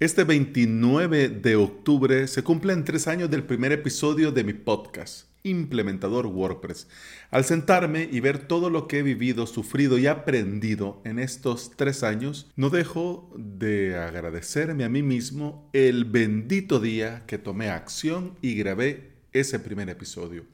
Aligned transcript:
Este 0.00 0.24
29 0.24 1.28
de 1.28 1.54
octubre 1.54 2.26
se 2.26 2.42
cumplen 2.42 2.82
tres 2.82 3.06
años 3.06 3.30
del 3.30 3.44
primer 3.44 3.70
episodio 3.70 4.32
de 4.32 4.42
mi 4.42 4.52
podcast, 4.52 5.28
Implementador 5.44 6.26
WordPress. 6.26 6.88
Al 7.30 7.44
sentarme 7.44 8.08
y 8.10 8.18
ver 8.18 8.48
todo 8.48 8.70
lo 8.70 8.88
que 8.88 8.98
he 8.98 9.02
vivido, 9.04 9.46
sufrido 9.46 9.96
y 9.96 10.08
aprendido 10.08 11.00
en 11.04 11.20
estos 11.20 11.76
tres 11.76 12.02
años, 12.02 12.50
no 12.56 12.70
dejo 12.70 13.32
de 13.36 13.96
agradecerme 13.96 14.82
a 14.82 14.88
mí 14.88 15.04
mismo 15.04 15.70
el 15.72 16.06
bendito 16.06 16.80
día 16.80 17.22
que 17.28 17.38
tomé 17.38 17.70
acción 17.70 18.36
y 18.42 18.56
grabé 18.56 19.12
ese 19.32 19.60
primer 19.60 19.88
episodio. 19.90 20.44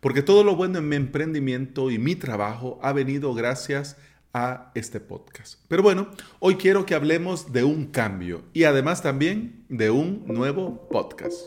Porque 0.00 0.20
todo 0.20 0.44
lo 0.44 0.56
bueno 0.56 0.78
en 0.78 0.90
mi 0.90 0.96
emprendimiento 0.96 1.90
y 1.90 1.98
mi 1.98 2.16
trabajo 2.16 2.78
ha 2.82 2.92
venido 2.92 3.32
gracias 3.32 3.96
a 4.32 4.70
este 4.74 5.00
podcast. 5.00 5.60
Pero 5.68 5.82
bueno, 5.82 6.08
hoy 6.38 6.56
quiero 6.56 6.86
que 6.86 6.94
hablemos 6.94 7.52
de 7.52 7.64
un 7.64 7.86
cambio 7.86 8.42
y 8.52 8.64
además 8.64 9.02
también 9.02 9.64
de 9.68 9.90
un 9.90 10.24
nuevo 10.26 10.88
podcast. 10.88 11.40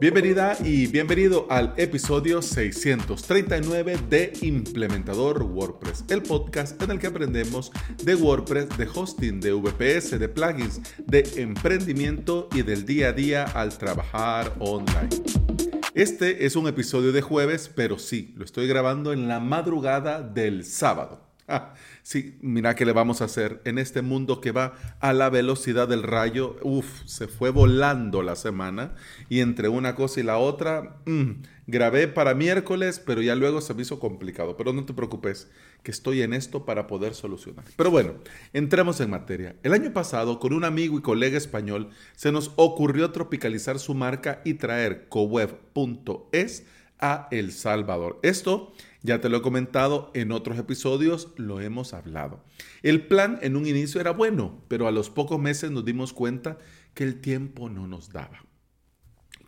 Bienvenida 0.00 0.56
y 0.64 0.88
bienvenido 0.88 1.46
al 1.48 1.74
episodio 1.76 2.42
639 2.42 3.98
de 4.08 4.32
Implementador 4.42 5.44
WordPress, 5.44 6.04
el 6.08 6.22
podcast 6.22 6.82
en 6.82 6.90
el 6.90 6.98
que 6.98 7.06
aprendemos 7.06 7.70
de 8.02 8.16
WordPress, 8.16 8.76
de 8.76 8.88
hosting, 8.92 9.40
de 9.40 9.52
VPS, 9.52 10.18
de 10.18 10.28
plugins, 10.28 10.80
de 10.98 11.22
emprendimiento 11.36 12.48
y 12.52 12.62
del 12.62 12.84
día 12.84 13.10
a 13.10 13.12
día 13.12 13.44
al 13.44 13.78
trabajar 13.78 14.52
online. 14.58 15.08
Este 15.94 16.46
es 16.46 16.56
un 16.56 16.66
episodio 16.66 17.12
de 17.12 17.22
jueves, 17.22 17.70
pero 17.72 17.98
sí, 17.98 18.34
lo 18.36 18.44
estoy 18.44 18.66
grabando 18.66 19.12
en 19.12 19.28
la 19.28 19.38
madrugada 19.38 20.20
del 20.20 20.64
sábado. 20.64 21.21
Sí, 22.02 22.36
mira 22.40 22.74
qué 22.74 22.84
le 22.84 22.92
vamos 22.92 23.22
a 23.22 23.26
hacer 23.26 23.60
en 23.64 23.78
este 23.78 24.02
mundo 24.02 24.40
que 24.40 24.50
va 24.50 24.74
a 24.98 25.12
la 25.12 25.30
velocidad 25.30 25.86
del 25.86 26.02
rayo. 26.02 26.56
Uf, 26.62 27.04
se 27.06 27.28
fue 27.28 27.50
volando 27.50 28.22
la 28.22 28.34
semana 28.34 28.96
y 29.28 29.38
entre 29.38 29.68
una 29.68 29.94
cosa 29.94 30.18
y 30.18 30.24
la 30.24 30.36
otra, 30.38 30.96
mm, 31.06 31.42
grabé 31.68 32.08
para 32.08 32.34
miércoles, 32.34 33.00
pero 33.04 33.22
ya 33.22 33.36
luego 33.36 33.60
se 33.60 33.74
me 33.74 33.82
hizo 33.82 34.00
complicado. 34.00 34.56
Pero 34.56 34.72
no 34.72 34.84
te 34.84 34.94
preocupes, 34.94 35.48
que 35.82 35.92
estoy 35.92 36.22
en 36.22 36.32
esto 36.32 36.64
para 36.64 36.88
poder 36.88 37.14
solucionar. 37.14 37.64
Pero 37.76 37.90
bueno, 37.90 38.14
entremos 38.52 39.00
en 39.00 39.10
materia. 39.10 39.54
El 39.62 39.72
año 39.72 39.92
pasado, 39.92 40.40
con 40.40 40.52
un 40.52 40.64
amigo 40.64 40.98
y 40.98 41.02
colega 41.02 41.38
español, 41.38 41.90
se 42.16 42.32
nos 42.32 42.52
ocurrió 42.56 43.12
tropicalizar 43.12 43.78
su 43.78 43.94
marca 43.94 44.40
y 44.44 44.54
traer 44.54 45.08
coweb.es 45.08 46.64
a 47.02 47.28
El 47.30 47.52
Salvador. 47.52 48.18
Esto 48.22 48.72
ya 49.02 49.20
te 49.20 49.28
lo 49.28 49.38
he 49.38 49.42
comentado 49.42 50.10
en 50.14 50.32
otros 50.32 50.58
episodios, 50.58 51.28
lo 51.36 51.60
hemos 51.60 51.92
hablado. 51.92 52.42
El 52.82 53.06
plan 53.06 53.38
en 53.42 53.56
un 53.56 53.66
inicio 53.66 54.00
era 54.00 54.12
bueno, 54.12 54.62
pero 54.68 54.86
a 54.86 54.92
los 54.92 55.10
pocos 55.10 55.38
meses 55.38 55.70
nos 55.70 55.84
dimos 55.84 56.12
cuenta 56.12 56.56
que 56.94 57.04
el 57.04 57.20
tiempo 57.20 57.68
no 57.68 57.86
nos 57.86 58.10
daba 58.10 58.44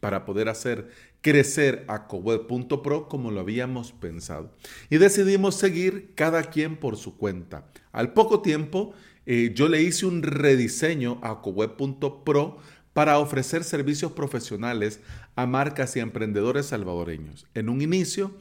para 0.00 0.26
poder 0.26 0.50
hacer 0.50 0.90
crecer 1.22 1.86
a 1.88 2.06
como 2.06 3.30
lo 3.30 3.40
habíamos 3.40 3.92
pensado. 3.92 4.54
Y 4.90 4.98
decidimos 4.98 5.54
seguir 5.54 6.12
cada 6.14 6.42
quien 6.42 6.76
por 6.76 6.98
su 6.98 7.16
cuenta. 7.16 7.70
Al 7.92 8.12
poco 8.12 8.42
tiempo, 8.42 8.92
eh, 9.24 9.52
yo 9.54 9.68
le 9.68 9.82
hice 9.82 10.04
un 10.04 10.22
rediseño 10.22 11.18
a 11.22 11.40
coweb.pro 11.40 12.58
para 12.94 13.18
ofrecer 13.18 13.64
servicios 13.64 14.12
profesionales 14.12 15.00
a 15.36 15.46
marcas 15.46 15.94
y 15.96 16.00
emprendedores 16.00 16.66
salvadoreños. 16.66 17.46
En 17.52 17.68
un 17.68 17.82
inicio, 17.82 18.32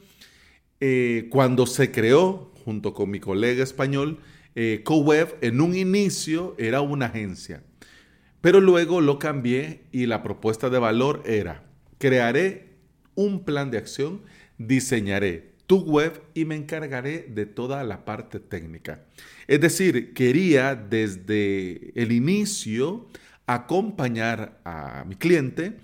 eh, 0.80 1.28
cuando 1.30 1.66
se 1.66 1.90
creó, 1.90 2.52
junto 2.64 2.94
con 2.94 3.10
mi 3.10 3.20
colega 3.20 3.62
español, 3.62 4.20
eh, 4.54 4.82
CoWeb, 4.84 5.36
en 5.42 5.60
un 5.60 5.76
inicio 5.76 6.54
era 6.56 6.80
una 6.80 7.06
agencia, 7.06 7.62
pero 8.40 8.60
luego 8.60 9.00
lo 9.00 9.18
cambié 9.18 9.82
y 9.90 10.06
la 10.06 10.22
propuesta 10.22 10.70
de 10.70 10.78
valor 10.78 11.22
era, 11.26 11.64
crearé 11.98 12.76
un 13.16 13.44
plan 13.44 13.72
de 13.72 13.78
acción, 13.78 14.22
diseñaré 14.56 15.54
tu 15.66 15.78
web 15.80 16.22
y 16.34 16.44
me 16.44 16.56
encargaré 16.56 17.26
de 17.28 17.46
toda 17.46 17.82
la 17.84 18.04
parte 18.04 18.38
técnica. 18.38 19.04
Es 19.48 19.60
decir, 19.60 20.12
quería 20.12 20.74
desde 20.74 21.92
el 22.00 22.12
inicio 22.12 23.08
acompañar 23.46 24.60
a 24.64 25.04
mi 25.06 25.16
cliente, 25.16 25.78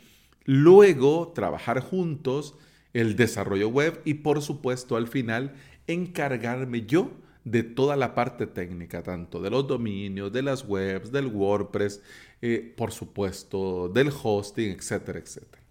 luego 0.44 1.32
trabajar 1.34 1.80
juntos, 1.80 2.54
el 2.92 3.16
desarrollo 3.16 3.68
web 3.68 4.00
y 4.04 4.14
por 4.14 4.42
supuesto 4.42 4.96
al 4.96 5.06
final 5.06 5.54
encargarme 5.86 6.86
yo 6.86 7.12
de 7.44 7.62
toda 7.62 7.96
la 7.96 8.14
parte 8.14 8.46
técnica, 8.46 9.02
tanto 9.02 9.40
de 9.40 9.50
los 9.50 9.66
dominios, 9.66 10.32
de 10.32 10.42
las 10.42 10.64
webs, 10.66 11.10
del 11.10 11.26
WordPress, 11.26 12.02
eh, 12.42 12.74
por 12.76 12.92
supuesto, 12.92 13.88
del 13.88 14.10
hosting, 14.22 14.70
etcétera, 14.70 15.18
etcétera. 15.18 15.62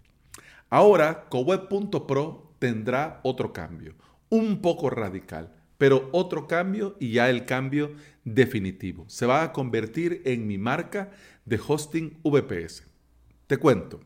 Ahora, 0.70 1.28
coweb.pro 1.30 2.54
tendrá 2.60 3.20
otro 3.24 3.54
cambio, 3.54 3.96
un 4.30 4.62
poco 4.62 4.90
radical, 4.90 5.54
pero 5.78 6.10
otro 6.12 6.48
cambio 6.48 6.96
y 7.00 7.14
ya 7.14 7.30
el 7.30 7.46
cambio 7.46 7.94
definitivo. 8.24 9.06
Se 9.08 9.26
va 9.26 9.44
a 9.44 9.54
convertir 9.54 10.22
en 10.26 10.46
mi 10.46 10.58
marca 10.58 11.12
de 11.50 11.60
hosting 11.68 12.18
VPS. 12.24 12.84
Te 13.48 13.58
cuento. 13.58 14.00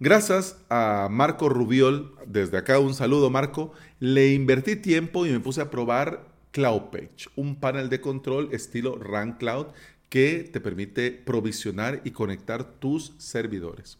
Gracias 0.00 0.58
a 0.68 1.08
Marco 1.10 1.48
Rubiol, 1.48 2.16
desde 2.26 2.58
acá 2.58 2.80
un 2.80 2.94
saludo 2.94 3.30
Marco, 3.30 3.72
le 4.00 4.32
invertí 4.32 4.74
tiempo 4.74 5.24
y 5.24 5.30
me 5.30 5.38
puse 5.38 5.60
a 5.60 5.70
probar 5.70 6.26
CloudPage, 6.50 7.28
un 7.36 7.56
panel 7.56 7.88
de 7.88 8.00
control 8.00 8.48
estilo 8.52 8.96
Run 8.96 9.34
Cloud 9.34 9.68
que 10.08 10.48
te 10.52 10.60
permite 10.60 11.12
provisionar 11.12 12.00
y 12.04 12.10
conectar 12.10 12.64
tus 12.64 13.14
servidores. 13.18 13.98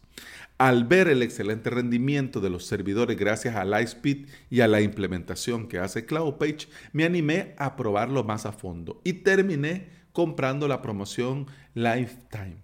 Al 0.57 0.85
ver 0.85 1.07
el 1.07 1.23
excelente 1.23 1.69
rendimiento 1.69 2.39
de 2.39 2.49
los 2.49 2.65
servidores 2.65 3.17
gracias 3.17 3.55
a 3.55 3.65
Lightspeed 3.65 4.27
y 4.49 4.61
a 4.61 4.67
la 4.67 4.81
implementación 4.81 5.67
que 5.67 5.79
hace 5.79 6.05
CloudPage, 6.05 6.67
me 6.91 7.05
animé 7.05 7.55
a 7.57 7.75
probarlo 7.75 8.23
más 8.23 8.45
a 8.45 8.51
fondo 8.51 9.01
y 9.03 9.13
terminé 9.13 9.94
comprando 10.15 10.67
la 10.67 10.81
promoción 10.81 11.45
Lifetime. 11.75 12.55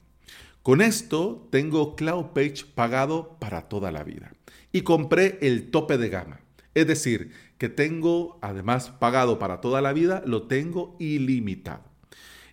Con 0.64 0.82
esto 0.82 1.48
tengo 1.52 1.96
CloudPage 1.96 2.66
pagado 2.74 3.38
para 3.40 3.70
toda 3.70 3.92
la 3.92 4.04
vida. 4.04 4.32
Y 4.72 4.82
compré 4.82 5.38
el 5.42 5.70
tope 5.70 6.00
de 6.00 6.10
gama. 6.10 6.40
Es 6.74 6.88
decir, 6.88 7.32
que 7.58 7.68
tengo, 7.68 8.40
además 8.42 8.90
pagado 8.90 9.38
para 9.38 9.60
toda 9.60 9.82
la 9.82 9.92
vida, 9.92 10.24
lo 10.26 10.44
tengo 10.44 10.96
ilimitado. 10.98 11.84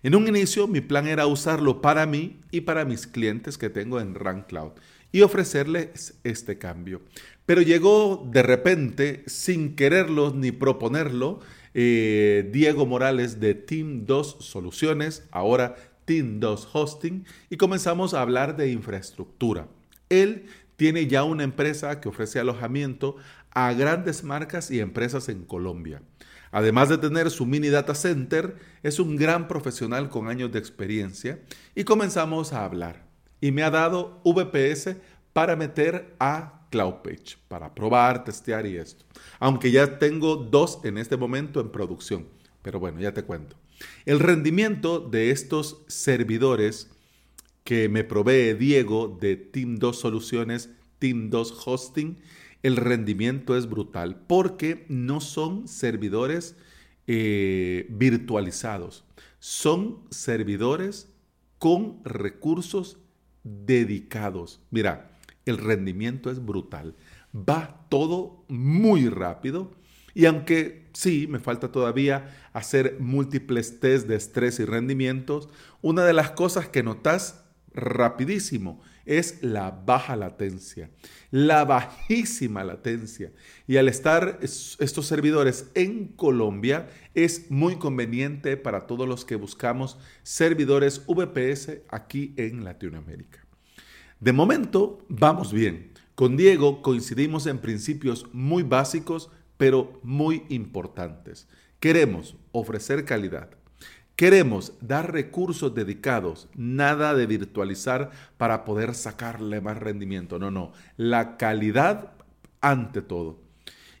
En 0.03 0.15
un 0.15 0.27
inicio 0.27 0.67
mi 0.67 0.81
plan 0.81 1.07
era 1.07 1.27
usarlo 1.27 1.81
para 1.81 2.05
mí 2.05 2.41
y 2.51 2.61
para 2.61 2.85
mis 2.85 3.07
clientes 3.07 3.57
que 3.57 3.69
tengo 3.69 3.99
en 3.99 4.15
RunCloud 4.15 4.73
y 5.11 5.21
ofrecerles 5.21 6.19
este 6.23 6.57
cambio. 6.57 7.01
Pero 7.45 7.61
llegó 7.61 8.27
de 8.31 8.43
repente, 8.43 9.23
sin 9.27 9.75
quererlo 9.75 10.33
ni 10.33 10.51
proponerlo, 10.51 11.39
eh, 11.73 12.49
Diego 12.51 12.85
Morales 12.85 13.39
de 13.39 13.53
Team 13.55 14.05
2 14.05 14.37
Soluciones, 14.39 15.27
ahora 15.31 15.75
Team 16.05 16.39
2 16.39 16.69
Hosting 16.73 17.25
y 17.49 17.57
comenzamos 17.57 18.13
a 18.13 18.21
hablar 18.21 18.57
de 18.57 18.71
infraestructura. 18.71 19.67
Él 20.09 20.45
tiene 20.75 21.07
ya 21.07 21.23
una 21.23 21.43
empresa 21.43 21.99
que 21.99 22.09
ofrece 22.09 22.39
alojamiento 22.39 23.17
a 23.51 23.73
grandes 23.73 24.23
marcas 24.23 24.71
y 24.71 24.79
empresas 24.79 25.29
en 25.29 25.43
Colombia. 25.43 26.01
Además 26.51 26.89
de 26.89 26.97
tener 26.97 27.29
su 27.29 27.45
mini 27.45 27.67
data 27.67 27.93
center, 27.93 28.55
es 28.81 28.99
un 28.99 29.15
gran 29.15 29.47
profesional 29.47 30.09
con 30.09 30.27
años 30.27 30.51
de 30.51 30.59
experiencia 30.59 31.39
y 31.75 31.83
comenzamos 31.83 32.53
a 32.53 32.65
hablar. 32.65 33.05
Y 33.41 33.51
me 33.51 33.63
ha 33.63 33.69
dado 33.69 34.21
VPS 34.23 34.95
para 35.33 35.55
meter 35.55 36.15
a 36.19 36.58
CloudPage, 36.69 37.37
para 37.47 37.73
probar, 37.73 38.23
testear 38.23 38.65
y 38.65 38.77
esto. 38.77 39.05
Aunque 39.39 39.71
ya 39.71 39.99
tengo 39.99 40.35
dos 40.35 40.79
en 40.83 40.97
este 40.97 41.17
momento 41.17 41.61
en 41.61 41.69
producción. 41.69 42.27
Pero 42.61 42.79
bueno, 42.79 42.99
ya 42.99 43.13
te 43.13 43.23
cuento. 43.23 43.55
El 44.05 44.19
rendimiento 44.19 44.99
de 44.99 45.31
estos 45.31 45.81
servidores 45.87 46.89
que 47.63 47.87
me 47.87 48.03
provee 48.03 48.53
Diego 48.53 49.17
de 49.21 49.35
Team 49.35 49.77
2 49.77 49.99
Soluciones, 49.99 50.69
Team 50.99 51.29
2 51.29 51.63
Hosting, 51.65 52.17
el 52.63 52.75
rendimiento 52.75 53.55
es 53.55 53.69
brutal 53.69 54.21
porque 54.27 54.85
no 54.89 55.21
son 55.21 55.67
servidores 55.67 56.55
eh, 57.07 57.87
virtualizados, 57.89 59.05
son 59.39 59.99
servidores 60.09 61.09
con 61.57 62.03
recursos 62.03 62.97
dedicados. 63.43 64.61
Mira, 64.71 65.18
el 65.45 65.57
rendimiento 65.57 66.29
es 66.29 66.43
brutal. 66.43 66.95
Va 67.33 67.85
todo 67.89 68.43
muy 68.47 69.09
rápido 69.09 69.71
y 70.13 70.25
aunque 70.25 70.87
sí, 70.93 71.27
me 71.27 71.39
falta 71.39 71.71
todavía 71.71 72.35
hacer 72.53 72.97
múltiples 72.99 73.79
test 73.79 74.07
de 74.07 74.15
estrés 74.15 74.59
y 74.59 74.65
rendimientos, 74.65 75.49
una 75.81 76.03
de 76.03 76.13
las 76.13 76.31
cosas 76.31 76.67
que 76.67 76.83
notas 76.83 77.45
rapidísimo 77.73 78.81
es 79.05 79.41
la 79.41 79.71
baja 79.71 80.15
latencia, 80.15 80.89
la 81.31 81.65
bajísima 81.65 82.63
latencia. 82.63 83.31
Y 83.67 83.77
al 83.77 83.87
estar 83.87 84.39
estos 84.41 85.05
servidores 85.05 85.71
en 85.73 86.09
Colombia, 86.09 86.89
es 87.15 87.49
muy 87.49 87.77
conveniente 87.77 88.57
para 88.57 88.87
todos 88.87 89.07
los 89.07 89.25
que 89.25 89.35
buscamos 89.35 89.97
servidores 90.23 91.05
VPS 91.07 91.81
aquí 91.89 92.33
en 92.37 92.63
Latinoamérica. 92.63 93.48
De 94.19 94.33
momento, 94.33 95.05
vamos 95.07 95.53
bien. 95.53 95.93
Con 96.15 96.35
Diego 96.35 96.81
coincidimos 96.81 97.47
en 97.47 97.59
principios 97.59 98.25
muy 98.33 98.63
básicos, 98.63 99.31
pero 99.57 99.99
muy 100.03 100.43
importantes. 100.49 101.47
Queremos 101.79 102.35
ofrecer 102.51 103.05
calidad, 103.05 103.49
Queremos 104.19 104.73
dar 104.81 105.13
recursos 105.13 105.73
dedicados, 105.73 106.49
nada 106.53 107.13
de 107.13 107.25
virtualizar 107.25 108.11
para 108.35 108.65
poder 108.65 108.93
sacarle 108.93 109.61
más 109.61 109.77
rendimiento. 109.77 110.39
No, 110.39 110.51
no, 110.51 110.73
la 110.97 111.37
calidad 111.37 112.11
ante 112.59 113.01
todo. 113.01 113.39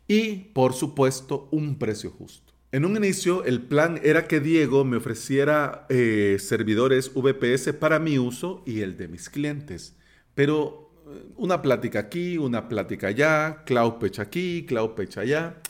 Y, 0.09 0.51
por 0.51 0.73
supuesto, 0.73 1.47
un 1.51 1.79
precio 1.79 2.11
justo. 2.11 2.51
En 2.73 2.83
un 2.83 2.97
inicio, 2.97 3.45
el 3.45 3.61
plan 3.61 3.97
era 4.03 4.27
que 4.27 4.41
Diego 4.41 4.83
me 4.83 4.97
ofreciera 4.97 5.85
eh, 5.87 6.35
servidores 6.37 7.13
VPS 7.13 7.71
para 7.79 7.99
mi 7.99 8.19
uso 8.19 8.61
y 8.65 8.81
el 8.81 8.97
de 8.97 9.07
mis 9.07 9.29
clientes. 9.29 9.95
Pero 10.39 10.93
eh, 11.05 11.33
una 11.35 11.61
plática 11.61 11.99
aquí, 11.99 12.37
una 12.37 12.69
plática 12.69 13.07
allá, 13.07 13.65
CloudPage 13.65 14.21
aquí, 14.21 14.65
CloudPage 14.65 15.19
allá. 15.19 15.61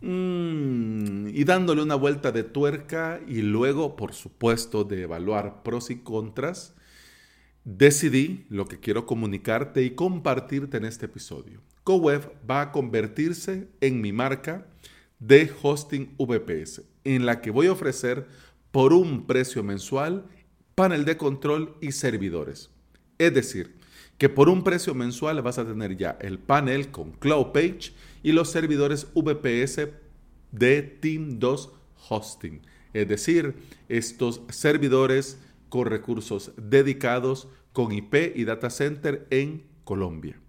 Mm, 0.00 1.28
y 1.28 1.44
dándole 1.44 1.82
una 1.82 1.94
vuelta 1.94 2.32
de 2.32 2.42
tuerca 2.42 3.20
y 3.28 3.42
luego, 3.42 3.96
por 3.96 4.14
supuesto, 4.14 4.84
de 4.84 5.02
evaluar 5.02 5.62
pros 5.62 5.90
y 5.90 5.96
contras, 5.96 6.74
decidí 7.64 8.46
lo 8.48 8.64
que 8.64 8.80
quiero 8.80 9.04
comunicarte 9.04 9.82
y 9.82 9.90
compartirte 9.90 10.78
en 10.78 10.86
este 10.86 11.04
episodio. 11.04 11.60
CoWeb 11.84 12.32
va 12.50 12.62
a 12.62 12.72
convertirse 12.72 13.68
en 13.82 14.00
mi 14.00 14.14
marca 14.14 14.68
de 15.18 15.52
hosting 15.60 16.16
VPS, 16.16 16.80
en 17.04 17.26
la 17.26 17.42
que 17.42 17.50
voy 17.50 17.66
a 17.66 17.72
ofrecer 17.72 18.26
por 18.70 18.94
un 18.94 19.26
precio 19.26 19.62
mensual 19.62 20.24
panel 20.74 21.04
de 21.04 21.18
control 21.18 21.76
y 21.82 21.92
servidores. 21.92 22.70
Es 23.18 23.34
decir, 23.34 23.77
que 24.18 24.28
por 24.28 24.48
un 24.48 24.64
precio 24.64 24.94
mensual 24.94 25.40
vas 25.42 25.58
a 25.58 25.64
tener 25.64 25.96
ya 25.96 26.18
el 26.20 26.38
panel 26.38 26.90
con 26.90 27.12
CloudPage 27.12 27.92
y 28.22 28.32
los 28.32 28.50
servidores 28.50 29.06
VPS 29.14 29.88
de 30.50 30.82
Team 30.82 31.38
2 31.38 31.72
Hosting. 32.08 32.60
Es 32.92 33.08
decir, 33.08 33.54
estos 33.88 34.42
servidores 34.50 35.38
con 35.68 35.86
recursos 35.86 36.52
dedicados 36.56 37.48
con 37.72 37.92
IP 37.92 38.32
y 38.34 38.44
data 38.44 38.70
center 38.70 39.26
en 39.30 39.62
Colombia. 39.84 40.40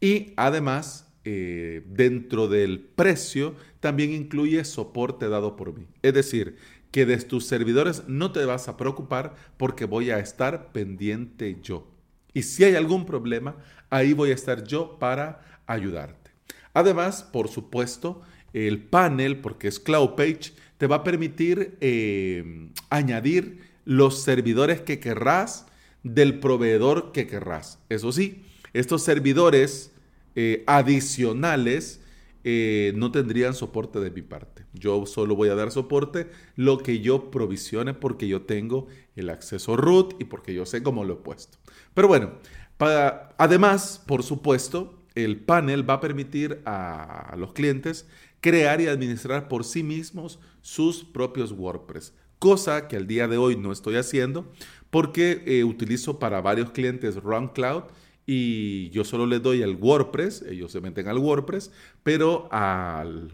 Y 0.00 0.34
además, 0.36 1.10
eh, 1.24 1.84
dentro 1.88 2.48
del 2.48 2.80
precio 2.80 3.54
también 3.80 4.12
incluye 4.12 4.62
soporte 4.64 5.28
dado 5.28 5.56
por 5.56 5.72
mí. 5.72 5.86
Es 6.02 6.12
decir, 6.12 6.56
que 6.90 7.06
de 7.06 7.16
tus 7.18 7.46
servidores 7.46 8.04
no 8.08 8.32
te 8.32 8.44
vas 8.44 8.68
a 8.68 8.76
preocupar 8.76 9.34
porque 9.56 9.86
voy 9.86 10.10
a 10.10 10.18
estar 10.18 10.72
pendiente 10.72 11.58
yo. 11.62 11.95
Y 12.36 12.42
si 12.42 12.64
hay 12.64 12.74
algún 12.74 13.06
problema, 13.06 13.56
ahí 13.88 14.12
voy 14.12 14.30
a 14.30 14.34
estar 14.34 14.62
yo 14.62 14.98
para 14.98 15.40
ayudarte. 15.66 16.32
Además, 16.74 17.22
por 17.22 17.48
supuesto, 17.48 18.20
el 18.52 18.78
panel, 18.82 19.38
porque 19.38 19.68
es 19.68 19.80
CloudPage, 19.80 20.52
te 20.76 20.86
va 20.86 20.96
a 20.96 21.02
permitir 21.02 21.78
eh, 21.80 22.68
añadir 22.90 23.62
los 23.86 24.22
servidores 24.22 24.82
que 24.82 25.00
querrás 25.00 25.64
del 26.02 26.38
proveedor 26.38 27.10
que 27.10 27.26
querrás. 27.26 27.78
Eso 27.88 28.12
sí, 28.12 28.44
estos 28.74 29.02
servidores 29.02 29.92
eh, 30.34 30.62
adicionales 30.66 32.02
eh, 32.48 32.92
no 32.94 33.10
tendrían 33.10 33.54
soporte 33.54 33.98
de 33.98 34.12
mi 34.12 34.22
parte. 34.22 34.66
Yo 34.72 35.04
solo 35.04 35.34
voy 35.34 35.48
a 35.48 35.56
dar 35.56 35.72
soporte 35.72 36.30
lo 36.54 36.78
que 36.78 37.00
yo 37.00 37.32
provisione 37.32 37.92
porque 37.92 38.28
yo 38.28 38.42
tengo 38.42 38.86
el 39.16 39.30
acceso 39.30 39.76
root 39.76 40.14
y 40.20 40.26
porque 40.26 40.54
yo 40.54 40.64
sé 40.64 40.80
cómo 40.84 41.02
lo 41.02 41.14
he 41.14 41.16
puesto. 41.16 41.58
Pero 41.92 42.06
bueno, 42.06 42.34
además, 42.78 44.00
por 44.06 44.22
supuesto, 44.22 45.02
el 45.16 45.40
panel 45.40 45.90
va 45.90 45.94
a 45.94 46.00
permitir 46.00 46.62
a 46.66 47.34
los 47.36 47.52
clientes 47.52 48.06
crear 48.40 48.80
y 48.80 48.86
administrar 48.86 49.48
por 49.48 49.64
sí 49.64 49.82
mismos 49.82 50.38
sus 50.60 51.02
propios 51.02 51.50
WordPress, 51.50 52.14
cosa 52.38 52.86
que 52.86 52.94
al 52.94 53.08
día 53.08 53.26
de 53.26 53.38
hoy 53.38 53.56
no 53.56 53.72
estoy 53.72 53.96
haciendo 53.96 54.52
porque 54.90 55.42
eh, 55.46 55.64
utilizo 55.64 56.20
para 56.20 56.40
varios 56.40 56.70
clientes 56.70 57.16
RunCloud 57.16 57.86
y 58.26 58.90
yo 58.90 59.04
solo 59.04 59.24
les 59.24 59.42
doy 59.42 59.62
el 59.62 59.76
WordPress, 59.76 60.42
ellos 60.42 60.72
se 60.72 60.80
meten 60.80 61.06
al 61.08 61.18
WordPress, 61.18 61.70
pero 62.02 62.48
al 62.50 63.30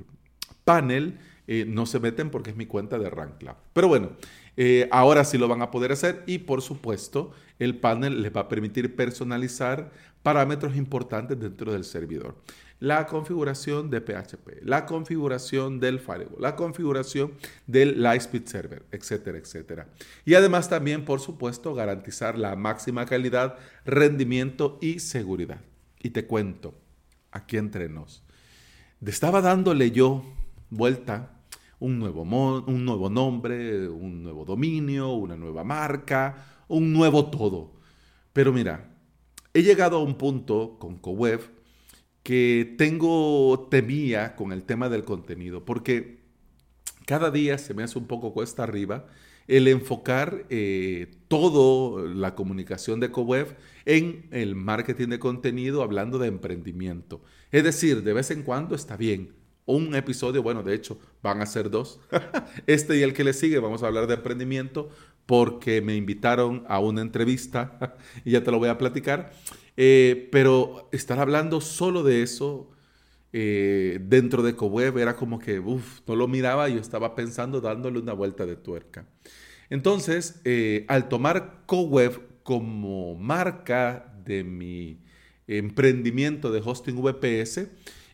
panel 0.65 1.19
eh, 1.47 1.65
no 1.67 1.87
se 1.87 1.99
meten 1.99 2.31
porque 2.31 2.51
es 2.51 2.57
mi 2.57 2.67
cuenta 2.67 2.99
de 2.99 3.09
RunCloud. 3.09 3.57
Pero 3.73 3.89
bueno, 3.89 4.11
eh, 4.57 4.89
ahora 4.91 5.25
sí 5.25 5.39
lo 5.39 5.49
van 5.49 5.63
a 5.63 5.71
poder 5.71 5.93
hacer 5.93 6.23
y 6.27 6.39
por 6.39 6.61
supuesto 6.61 7.33
el 7.59 7.77
panel 7.77 8.23
les 8.23 8.35
va 8.35 8.43
a 8.43 8.49
permitir 8.49 8.95
personalizar 8.95 9.91
parámetros 10.23 10.77
importantes 10.77 11.41
dentro 11.41 11.73
del 11.73 11.85
servidor. 11.85 12.37
La 12.83 13.07
configuración 13.07 13.91
de 13.91 14.01
PHP, 14.01 14.65
la 14.65 14.87
configuración 14.87 15.79
del 15.79 16.01
firewall, 16.01 16.41
la 16.41 16.57
configuración 16.57 17.35
del 17.69 18.03
Lightspeed 18.03 18.47
Server, 18.47 18.83
etcétera, 18.91 19.39
etcétera. 19.39 19.87
Y 20.25 20.35
además 20.35 20.69
también, 20.69 21.05
por 21.05 21.21
supuesto, 21.21 21.75
garantizar 21.75 22.37
la 22.37 22.57
máxima 22.57 23.07
calidad, 23.07 23.57
rendimiento 23.85 24.81
y 24.81 24.99
seguridad. 24.99 25.61
Y 26.01 26.11
te 26.11 26.27
cuento, 26.27 26.75
aquí 27.31 27.57
entre 27.57 27.89
nos, 27.89 28.25
estaba 29.07 29.41
dándole 29.43 29.93
yo 29.93 30.25
vuelta 30.69 31.31
un 31.79 32.01
nuevo, 32.01 32.23
un 32.23 32.85
nuevo 32.85 33.09
nombre, 33.09 33.89
un 33.89 34.25
nuevo 34.25 34.45
dominio, 34.45 35.13
una 35.13 35.37
nueva 35.37 35.63
marca, 35.63 36.65
un 36.67 36.93
nuevo 36.93 37.31
todo. 37.31 37.75
Pero 38.33 38.53
mira, 38.53 38.91
he 39.55 39.63
llegado 39.63 39.99
a 39.99 40.03
un 40.03 40.17
punto 40.17 40.79
con 40.81 40.99
CoWeb 40.99 41.62
que 42.23 42.75
tengo 42.79 43.69
temía 43.71 44.37
con 44.37 44.53
el 44.53 44.65
tema 44.65 44.89
del 44.89 45.05
contenido, 45.05 45.65
porque 45.65 46.21
cada 47.07 47.31
día 47.31 47.59
se 47.59 47.75
me 47.75 47.83
hace 47.83 47.99
un 47.99 48.07
poco 48.07 48.33
cuesta 48.33 48.63
arriba 48.63 49.07
el 49.49 49.67
enfocar 49.69 50.47
eh, 50.51 51.11
toda 51.29 52.07
la 52.09 52.35
comunicación 52.35 53.01
de 53.01 53.11
CoWeb 53.11 53.57
en 53.85 54.29
el 54.31 54.55
marketing 54.55 55.09
de 55.09 55.19
contenido 55.19 55.83
hablando 55.83 56.19
de 56.19 56.29
emprendimiento. 56.29 57.23
Es 57.51 57.65
decir, 57.65 58.03
de 58.03 58.13
vez 58.13 58.31
en 58.31 58.43
cuando 58.43 58.75
está 58.75 58.97
bien, 58.97 59.35
un 59.65 59.95
episodio, 59.95 60.43
bueno, 60.43 60.63
de 60.63 60.75
hecho, 60.75 60.99
van 61.23 61.41
a 61.41 61.47
ser 61.47 61.71
dos. 61.71 62.01
este 62.67 62.97
y 62.97 63.03
el 63.03 63.15
que 63.15 63.25
le 63.25 63.33
sigue, 63.33 63.59
vamos 63.59 63.83
a 63.83 63.87
hablar 63.87 64.07
de 64.07 64.15
emprendimiento 64.15 64.91
porque 65.27 65.81
me 65.81 65.97
invitaron 65.97 66.65
a 66.69 66.79
una 66.79 67.01
entrevista 67.01 67.97
y 68.25 68.33
ya 68.33 68.43
te 68.43 68.51
lo 68.51 68.59
voy 68.59 68.69
a 68.69 68.79
platicar. 68.79 69.33
Eh, 69.77 70.29
pero 70.31 70.89
estar 70.93 71.19
hablando 71.19 71.61
solo 71.61 72.03
de 72.03 72.23
eso 72.23 72.71
eh, 73.33 73.99
dentro 74.03 74.43
de 74.43 74.55
CoWeb 74.55 74.99
era 74.99 75.17
como 75.17 75.39
que, 75.39 75.59
uff, 75.59 76.01
no 76.07 76.17
lo 76.17 76.29
miraba, 76.29 76.69
yo 76.69 76.81
estaba 76.81 77.15
pensando 77.15 77.61
dándole 77.61 77.99
una 77.99 78.13
vuelta 78.13 78.45
de 78.45 78.57
tuerca. 78.57 79.07
Entonces, 79.71 80.41
eh, 80.45 80.85
al 80.89 81.09
tomar 81.09 81.63
CoWeb 81.67 82.43
como 82.43 83.15
marca 83.15 84.15
de 84.25 84.45
mi 84.45 85.01
emprendimiento 85.47 86.53
de 86.53 86.61
hosting 86.63 87.01
VPS, 87.01 87.69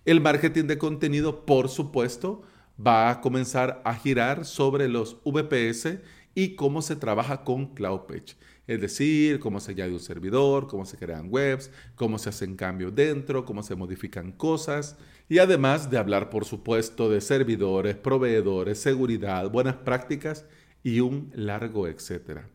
el 0.05 0.21
marketing 0.21 0.65
de 0.65 0.79
contenido, 0.79 1.45
por 1.45 1.69
supuesto, 1.69 2.43
va 2.85 3.11
a 3.11 3.21
comenzar 3.21 3.83
a 3.85 3.95
girar 3.95 4.45
sobre 4.45 4.89
los 4.89 5.17
VPS 5.25 5.99
y 6.39 6.55
cómo 6.55 6.83
se 6.83 6.95
trabaja 6.95 7.43
con 7.43 7.75
CloudPage. 7.75 8.37
Es 8.69 8.81
decir, 8.81 9.41
cómo 9.41 9.59
se 9.59 9.73
añade 9.73 9.91
un 9.91 9.99
servidor, 9.99 10.69
cómo 10.69 10.85
se 10.85 10.97
crean 10.97 11.27
webs, 11.31 11.73
cómo 11.97 12.17
se 12.17 12.29
hacen 12.29 12.55
cambios 12.55 12.95
dentro, 12.95 13.45
cómo 13.45 13.65
se 13.65 13.75
modifican 13.75 14.31
cosas. 14.31 14.97
Y 15.29 15.39
además 15.39 15.91
de 15.91 15.99
hablar, 15.99 16.31
por 16.31 16.45
supuesto, 16.45 17.11
de 17.11 17.21
servidores, 17.21 17.97
proveedores, 17.97 18.79
seguridad, 18.79 19.51
buenas 19.51 19.79
prácticas 19.79 20.45
y 20.85 21.01
un 21.01 21.33
largo 21.35 21.89
etcétera. 21.89 22.49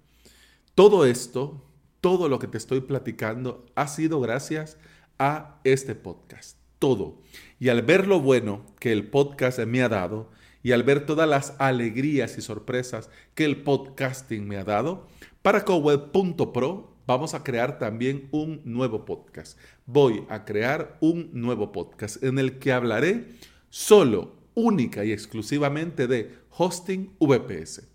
Todo 0.76 1.06
esto, 1.06 1.62
todo 2.00 2.30
lo 2.30 2.40
que 2.40 2.48
te 2.48 2.60
estoy 2.60 2.80
platicando, 2.80 3.66
ha 3.76 3.90
sido 3.90 4.22
gracias 4.22 4.78
a 5.20 5.60
este 5.66 5.94
podcast 5.94 6.58
todo. 6.84 7.22
Y 7.62 7.70
al 7.70 7.82
ver 7.82 8.08
lo 8.08 8.20
bueno 8.20 8.66
que 8.78 8.92
el 8.92 9.08
podcast 9.10 9.58
me 9.60 9.84
ha 9.84 9.88
dado 9.88 10.30
y 10.64 10.72
al 10.72 10.84
ver 10.84 11.06
todas 11.06 11.30
las 11.30 11.54
alegrías 11.60 12.38
y 12.38 12.42
sorpresas 12.42 13.10
que 13.36 13.46
el 13.46 13.62
podcasting 13.64 14.48
me 14.48 14.58
ha 14.58 14.64
dado, 14.64 15.08
para 15.42 15.66
coweb.pro 15.66 16.96
vamos 17.06 17.34
a 17.34 17.44
crear 17.44 17.78
también 17.78 18.30
un 18.32 18.62
nuevo 18.64 19.04
podcast. 19.06 19.60
Voy 19.86 20.26
a 20.30 20.46
crear 20.46 20.98
un 21.02 21.30
nuevo 21.34 21.72
podcast 21.74 22.24
en 22.24 22.40
el 22.40 22.60
que 22.60 22.72
hablaré 22.72 23.28
solo, 23.70 24.36
única 24.56 25.04
y 25.04 25.12
exclusivamente 25.12 26.08
de 26.08 26.34
hosting 26.50 27.14
VPS. 27.20 27.90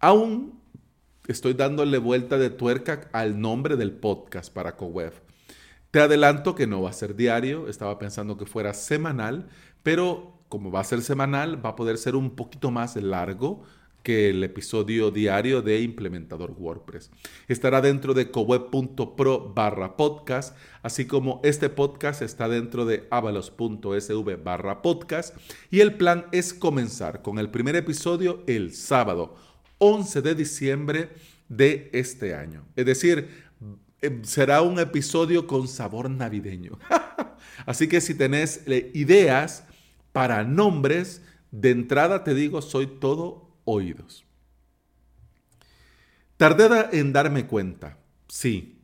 Aún 0.00 0.60
estoy 1.26 1.52
dándole 1.52 1.98
vuelta 1.98 2.38
de 2.38 2.50
tuerca 2.50 3.08
al 3.12 3.38
nombre 3.40 3.76
del 3.76 3.92
podcast 3.92 4.52
para 4.52 4.76
CoWeb. 4.76 5.12
Te 5.90 6.00
adelanto 6.00 6.54
que 6.54 6.66
no 6.66 6.82
va 6.82 6.90
a 6.90 6.94
ser 6.94 7.16
diario, 7.16 7.68
estaba 7.68 7.98
pensando 7.98 8.36
que 8.38 8.46
fuera 8.46 8.74
semanal, 8.74 9.48
pero 9.82 10.37
como 10.48 10.70
va 10.70 10.80
a 10.80 10.84
ser 10.84 11.02
semanal, 11.02 11.64
va 11.64 11.70
a 11.70 11.76
poder 11.76 11.98
ser 11.98 12.16
un 12.16 12.30
poquito 12.30 12.70
más 12.70 12.96
largo 12.96 13.64
que 14.02 14.30
el 14.30 14.42
episodio 14.42 15.10
diario 15.10 15.60
de 15.60 15.82
Implementador 15.82 16.52
WordPress. 16.52 17.10
Estará 17.46 17.80
dentro 17.80 18.14
de 18.14 18.30
coweb.pro 18.30 19.52
barra 19.54 19.96
podcast, 19.96 20.56
así 20.82 21.06
como 21.06 21.40
este 21.44 21.68
podcast 21.68 22.22
está 22.22 22.48
dentro 22.48 22.86
de 22.86 23.06
avalos.sv 23.10 24.36
barra 24.42 24.80
podcast. 24.80 25.36
Y 25.70 25.80
el 25.80 25.94
plan 25.94 26.26
es 26.32 26.54
comenzar 26.54 27.20
con 27.20 27.38
el 27.38 27.50
primer 27.50 27.76
episodio 27.76 28.44
el 28.46 28.72
sábado 28.72 29.36
11 29.76 30.22
de 30.22 30.34
diciembre 30.34 31.10
de 31.50 31.90
este 31.92 32.34
año. 32.34 32.64
Es 32.76 32.86
decir, 32.86 33.28
em, 34.00 34.24
será 34.24 34.62
un 34.62 34.78
episodio 34.78 35.46
con 35.46 35.68
sabor 35.68 36.08
navideño. 36.08 36.78
así 37.66 37.88
que 37.88 38.00
si 38.00 38.14
tenés 38.14 38.62
eh, 38.66 38.90
ideas 38.94 39.64
para 40.18 40.42
nombres, 40.42 41.22
de 41.52 41.70
entrada 41.70 42.24
te 42.24 42.34
digo, 42.34 42.60
soy 42.60 42.88
todo 42.88 43.56
oídos. 43.62 44.26
Tardé 46.36 46.98
en 46.98 47.12
darme 47.12 47.46
cuenta, 47.46 47.98
sí, 48.26 48.82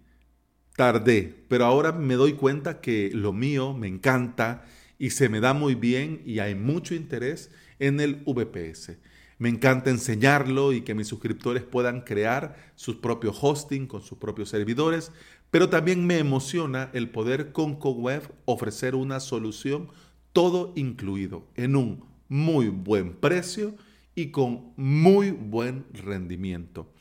tardé, 0.77 1.45
pero 1.49 1.65
ahora 1.65 1.91
me 1.91 2.15
doy 2.15 2.35
cuenta 2.35 2.81
que 2.81 3.11
lo 3.13 3.33
mío 3.33 3.75
me 3.75 3.89
encanta 3.89 4.65
y 4.97 5.11
se 5.11 5.29
me 5.29 5.41
da 5.41 5.55
muy 5.55 5.75
bien 5.75 6.23
y 6.25 6.39
hay 6.39 6.55
mucho 6.55 6.95
interés 6.95 7.51
en 7.81 7.99
el 7.99 8.23
VPS. 8.25 8.93
Me 9.39 9.49
encanta 9.49 9.91
enseñarlo 9.91 10.73
y 10.73 10.83
que 10.83 10.95
mis 10.95 11.09
suscriptores 11.09 11.65
puedan 11.65 12.03
crear 12.03 12.55
sus 12.77 12.95
propios 12.99 13.39
hosting 13.43 13.89
con 13.89 14.03
sus 14.03 14.19
propios 14.19 14.51
servidores, 14.51 15.11
pero 15.51 15.69
también 15.69 16.07
me 16.07 16.19
emociona 16.19 16.91
el 16.93 17.11
poder 17.11 17.51
con 17.51 17.75
CoWeb 17.75 18.23
ofrecer 18.45 18.95
una 18.95 19.19
solución 19.19 19.91
todo 20.35 20.73
incluido 20.75 21.47
en 21.55 21.77
un 21.77 22.05
muy 22.29 22.69
buen 22.69 23.15
precio 23.15 23.75
y 24.15 24.27
con 24.27 24.73
muy 24.77 25.31
buen 25.31 25.87
rendimiento. 25.93 26.93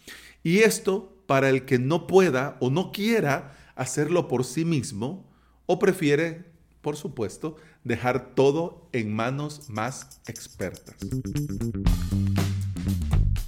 Y 0.44 0.60
esto 0.60 1.18
para 1.25 1.50
el 1.50 1.66
que 1.66 1.80
no 1.80 2.08
pueda 2.08 2.58
o 2.62 2.70
no 2.70 2.92
quiera 2.92 3.58
hacerlo 3.75 4.28
por 4.28 4.46
sí 4.46 4.66
mismo 4.66 5.25
o 5.66 5.80
prefiere, 5.80 6.46
por 6.82 6.96
supuesto, 6.96 7.58
dejar 7.84 8.36
todo 8.36 8.88
en 8.94 9.13
manos 9.13 9.68
más 9.70 10.22
expertas. 10.28 10.96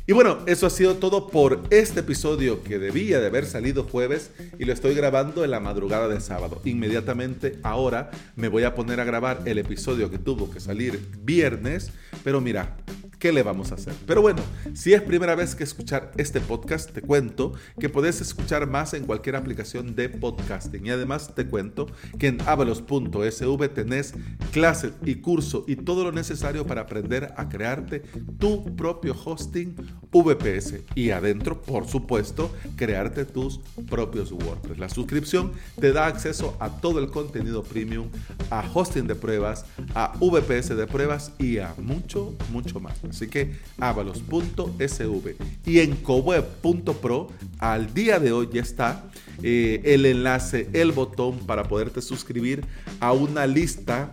Y 0.07 0.13
bueno, 0.13 0.37
eso 0.45 0.67
ha 0.67 0.69
sido 0.69 0.97
todo 0.97 1.29
por 1.29 1.63
este 1.71 2.01
episodio 2.01 2.61
que 2.61 2.77
debía 2.77 3.19
de 3.19 3.25
haber 3.25 3.47
salido 3.47 3.85
jueves 3.85 4.29
y 4.59 4.65
lo 4.65 4.71
estoy 4.71 4.93
grabando 4.93 5.43
en 5.43 5.49
la 5.49 5.59
madrugada 5.59 6.07
de 6.07 6.21
sábado. 6.21 6.61
Inmediatamente 6.63 7.57
ahora 7.63 8.11
me 8.35 8.47
voy 8.47 8.65
a 8.65 8.75
poner 8.75 8.99
a 8.99 9.03
grabar 9.03 9.41
el 9.45 9.57
episodio 9.57 10.11
que 10.11 10.19
tuvo 10.19 10.51
que 10.51 10.59
salir 10.59 11.03
viernes, 11.23 11.89
pero 12.23 12.39
mira, 12.39 12.77
¿qué 13.25 13.31
le 13.31 13.41
vamos 13.41 13.71
a 13.71 13.73
hacer? 13.73 13.95
Pero 14.05 14.21
bueno, 14.21 14.43
si 14.75 14.93
es 14.93 15.01
primera 15.01 15.33
vez 15.33 15.55
que 15.55 15.63
escuchar 15.63 16.11
este 16.15 16.39
podcast, 16.39 16.91
te 16.91 17.01
cuento 17.01 17.53
que 17.79 17.89
podés 17.89 18.21
escuchar 18.21 18.67
más 18.67 18.93
en 18.93 19.03
cualquier 19.03 19.35
aplicación 19.35 19.95
de 19.95 20.09
podcasting. 20.09 20.85
Y 20.85 20.91
además 20.91 21.33
te 21.33 21.47
cuento 21.47 21.87
que 22.19 22.27
en 22.27 22.37
avalos.sv 22.41 23.69
tenés 23.69 24.13
clases 24.51 24.93
y 25.03 25.15
curso 25.15 25.65
y 25.67 25.75
todo 25.75 26.03
lo 26.03 26.11
necesario 26.11 26.67
para 26.67 26.81
aprender 26.81 27.33
a 27.35 27.49
crearte 27.49 28.03
tu 28.37 28.75
propio 28.75 29.15
hosting 29.25 29.75
VPS. 30.11 30.81
Y 30.93 31.09
adentro, 31.09 31.63
por 31.63 31.87
supuesto, 31.87 32.53
crearte 32.75 33.25
tus 33.25 33.59
propios 33.89 34.31
WordPress. 34.33 34.77
La 34.77 34.89
suscripción 34.89 35.51
te 35.81 35.93
da 35.93 36.05
acceso 36.05 36.55
a 36.59 36.69
todo 36.69 36.99
el 36.99 37.07
contenido 37.07 37.63
premium, 37.63 38.07
a 38.51 38.63
hosting 38.71 39.07
de 39.07 39.15
pruebas, 39.15 39.65
a 39.95 40.15
VPS 40.19 40.77
de 40.77 40.85
pruebas 40.85 41.31
y 41.39 41.57
a 41.57 41.73
mucho, 41.79 42.35
mucho 42.51 42.79
más. 42.79 42.93
Así 43.15 43.27
que 43.27 43.55
avalos.sv 43.79 45.35
y 45.65 45.79
en 45.79 45.95
coweb.pro 45.95 47.29
al 47.59 47.93
día 47.93 48.19
de 48.19 48.33
hoy 48.33 48.49
ya 48.51 48.61
está 48.61 49.05
eh, 49.41 49.81
el 49.85 50.05
enlace, 50.05 50.67
el 50.73 50.91
botón 50.91 51.39
para 51.39 51.63
poderte 51.63 52.01
suscribir 52.01 52.65
a 52.99 53.13
una 53.13 53.47
lista 53.47 54.11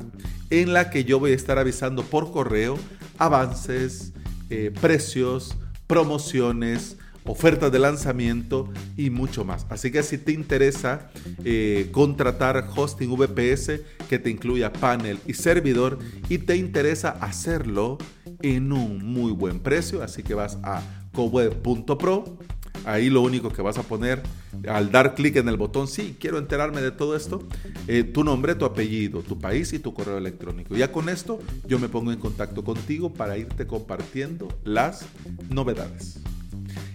en 0.50 0.72
la 0.72 0.88
que 0.90 1.02
yo 1.02 1.18
voy 1.18 1.32
a 1.32 1.34
estar 1.34 1.58
avisando 1.58 2.04
por 2.04 2.30
correo 2.30 2.78
avances, 3.18 4.12
eh, 4.50 4.70
precios, 4.80 5.56
promociones, 5.88 6.96
ofertas 7.24 7.70
de 7.72 7.78
lanzamiento 7.78 8.72
y 8.96 9.10
mucho 9.10 9.44
más. 9.44 9.66
Así 9.68 9.90
que 9.90 10.02
si 10.02 10.18
te 10.18 10.32
interesa 10.32 11.10
eh, 11.44 11.88
contratar 11.92 12.68
hosting 12.74 13.16
VPS 13.16 13.80
que 14.08 14.18
te 14.18 14.30
incluya 14.30 14.72
panel 14.72 15.18
y 15.26 15.34
servidor 15.34 15.98
y 16.28 16.38
te 16.38 16.56
interesa 16.56 17.10
hacerlo 17.10 17.98
en 18.42 18.72
un 18.72 19.04
muy 19.04 19.32
buen 19.32 19.60
precio, 19.60 20.02
así 20.02 20.22
que 20.22 20.34
vas 20.34 20.58
a 20.62 20.82
coweb.pro. 21.12 22.38
Ahí 22.84 23.10
lo 23.10 23.22
único 23.22 23.50
que 23.52 23.62
vas 23.62 23.78
a 23.78 23.82
poner 23.82 24.22
al 24.68 24.90
dar 24.90 25.14
clic 25.14 25.36
en 25.36 25.48
el 25.48 25.56
botón, 25.56 25.86
sí, 25.86 26.16
quiero 26.18 26.38
enterarme 26.38 26.80
de 26.80 26.90
todo 26.90 27.16
esto, 27.16 27.46
eh, 27.86 28.02
tu 28.02 28.24
nombre, 28.24 28.54
tu 28.54 28.64
apellido, 28.64 29.20
tu 29.20 29.38
país 29.38 29.72
y 29.72 29.78
tu 29.78 29.94
correo 29.94 30.18
electrónico. 30.18 30.74
Ya 30.74 30.90
con 30.90 31.08
esto 31.08 31.38
yo 31.66 31.78
me 31.78 31.88
pongo 31.88 32.12
en 32.12 32.18
contacto 32.18 32.64
contigo 32.64 33.12
para 33.12 33.38
irte 33.38 33.66
compartiendo 33.66 34.48
las 34.64 35.06
novedades. 35.48 36.20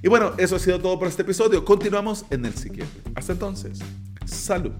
Y 0.03 0.09
bueno, 0.09 0.33
eso 0.37 0.57
ha 0.57 0.59
sido 0.59 0.79
todo 0.79 0.99
por 0.99 1.07
este 1.07 1.21
episodio. 1.23 1.63
Continuamos 1.63 2.25
en 2.29 2.45
el 2.45 2.53
siguiente. 2.53 3.01
Hasta 3.15 3.33
entonces, 3.33 3.79
salud. 4.25 4.73